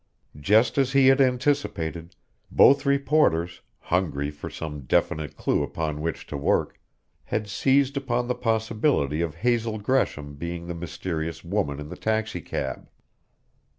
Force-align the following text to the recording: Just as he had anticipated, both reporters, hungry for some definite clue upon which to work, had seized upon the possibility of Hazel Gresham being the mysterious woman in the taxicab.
Just 0.39 0.79
as 0.79 0.93
he 0.93 1.05
had 1.05 1.21
anticipated, 1.21 2.15
both 2.49 2.87
reporters, 2.87 3.61
hungry 3.81 4.31
for 4.31 4.49
some 4.49 4.79
definite 4.85 5.37
clue 5.37 5.61
upon 5.61 6.01
which 6.01 6.25
to 6.25 6.37
work, 6.37 6.79
had 7.25 7.47
seized 7.47 7.95
upon 7.95 8.27
the 8.27 8.33
possibility 8.33 9.21
of 9.21 9.35
Hazel 9.35 9.77
Gresham 9.77 10.33
being 10.37 10.65
the 10.65 10.73
mysterious 10.73 11.43
woman 11.43 11.79
in 11.79 11.89
the 11.89 11.97
taxicab. 11.97 12.89